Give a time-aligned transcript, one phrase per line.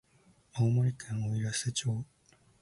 [0.53, 2.03] 青森県おいらせ町